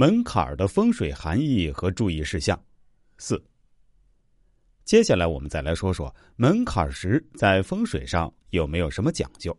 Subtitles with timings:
[0.00, 2.56] 门槛的风水含义和注意事项。
[3.16, 3.42] 四。
[4.84, 9.52] 接下来我们再来说说门槛石在风水上有没有什么讲究。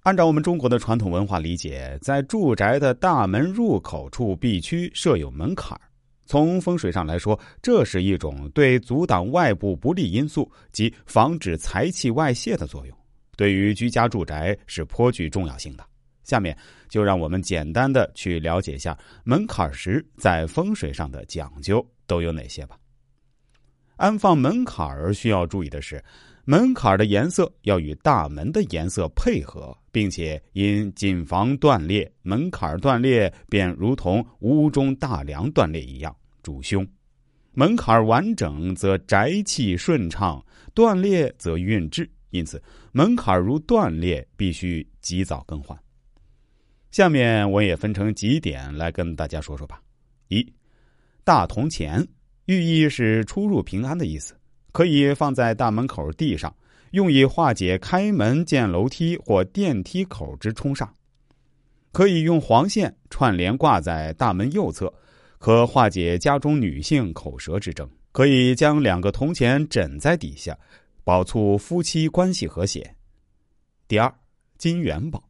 [0.00, 5.80] 按照我们中国的传统文化理解，在住宅的大门入口处必须设有门槛。
[6.26, 12.98] 从风水上来说，这是一种对阻挡外部不利因素及防止财气外泄的作用，
[13.36, 15.86] 对于居家住宅是颇具重要性的。
[16.22, 16.56] 下面
[16.88, 22.76] 就让我们简单的去了解一下门槛石在风水上的讲究都有哪些吧。
[23.96, 26.02] 安放门槛儿需要注意的是。
[26.46, 32.10] 门槛的颜色要与大门的颜色配合，并且应谨防断裂。
[32.22, 36.84] 门槛断裂便如同屋中大梁断裂一样，主凶；
[37.52, 40.44] 门槛完整则宅气顺畅，
[40.74, 42.10] 断裂则运滞。
[42.30, 45.78] 因此，门槛如断裂，必须及早更换。
[46.90, 49.80] 下面我也分成几点来跟大家说说吧。
[50.28, 50.46] 一，
[51.24, 52.06] 大铜钱，
[52.46, 54.34] 寓意是出入平安的意思。
[54.72, 56.54] 可以放在大门口地上，
[56.92, 60.88] 用以化解开门见楼梯或电梯口之冲煞。
[61.92, 64.92] 可以用黄线串联挂在大门右侧，
[65.38, 67.88] 可化解家中女性口舌之争。
[68.12, 70.56] 可以将两个铜钱枕在底下，
[71.04, 72.94] 保促夫妻关系和谐。
[73.86, 74.12] 第二，
[74.58, 75.22] 金元宝，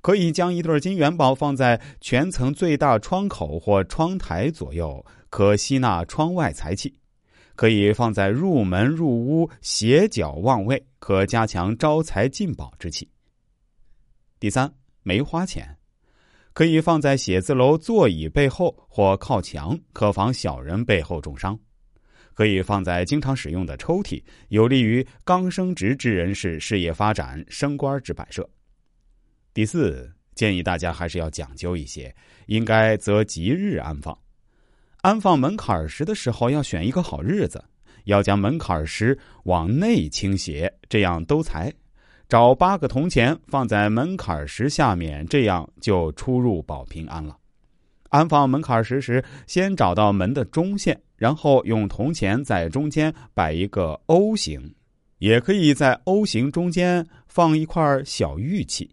[0.00, 6.94] 可以将一对金元宝放在全层最大窗口或窗台左右，可吸纳窗外财气。
[7.56, 13.06] 可以放在入门入屋斜角望位，可加强招财进宝之气。
[14.38, 15.76] 第三，梅花钱，
[16.54, 21.58] 可以放在写字楼座椅背后或靠墙，可防小人背后重伤。
[22.32, 28.48] 可以放在经常使用的抽屉，有利于刚升职之人士事业发展、升官之摆设。
[29.60, 32.14] 第四，建议大家还是要讲究一些，
[32.46, 34.16] 应该择吉日安放。
[35.02, 37.62] 安放门槛石的时候，要选一个好日子，
[38.04, 41.70] 要将门槛石往内倾斜，这样兜财。
[42.26, 47.36] 找八个铜钱放在门槛石下面，这样就出入保平安了。
[48.08, 54.74] 安放门槛石时，先找到门的中线，然后用铜钱在中间摆一个 O 形，
[55.18, 58.90] 也可以在 O 形中间放一块小玉器。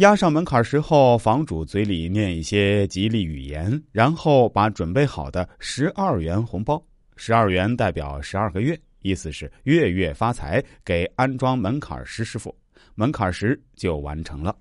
[0.00, 6.82] 压上门槛时后，房主嘴里念一些吉利语言，然后把准备好的十二元红包，
[7.16, 12.56] 十二元代表十二个月，意思是月月发财，给安装门槛石师傅，
[12.94, 14.56] 门槛石就完成了。